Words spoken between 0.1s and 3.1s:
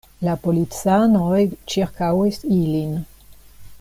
La policanoj ĉirkaŭis ilin.